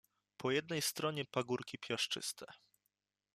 Po 0.37 0.51
jednej 0.51 0.81
stronie 0.81 1.25
pagórki 1.25 1.77
piaszczyste. 1.77 2.45